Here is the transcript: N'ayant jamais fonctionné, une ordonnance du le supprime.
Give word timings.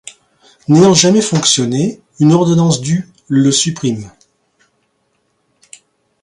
N'ayant 0.67 0.95
jamais 0.95 1.21
fonctionné, 1.21 2.01
une 2.19 2.31
ordonnance 2.33 2.81
du 2.81 3.07
le 3.27 3.51
supprime. 3.51 4.09